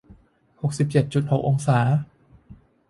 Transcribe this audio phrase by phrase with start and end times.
[0.61, 1.79] หกสิบเจ็ดจุดหกองศา